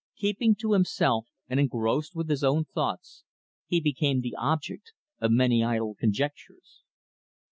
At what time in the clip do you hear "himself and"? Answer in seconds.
0.73-1.59